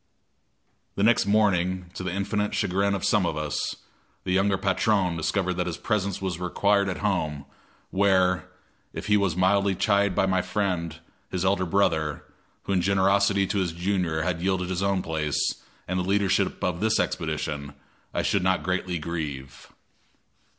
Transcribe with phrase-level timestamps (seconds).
[0.95, 3.75] The next morning, to the infinite chagrin of some of us,
[4.23, 7.45] the younger patron discovered that his presence was required at home,
[7.91, 8.49] where,
[8.93, 10.97] if he was mildly chid by my friend,
[11.29, 12.23] his elder brother,
[12.63, 15.39] who in generosity to his junior had yielded his own place
[15.87, 17.75] and the leadership of this expedition,
[18.11, 19.69] I should not greatly grieve.